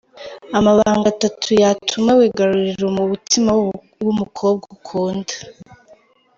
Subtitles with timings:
[0.57, 3.51] Amabanga atatu yatuma wigarurira umutima
[4.05, 5.33] w'umukobwa ukunda.